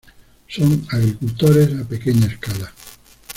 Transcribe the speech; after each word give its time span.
Son 0.47 0.81
agricultores 0.89 1.79
a 1.79 1.87
pequeña 1.87 2.25
escala. 2.25 2.73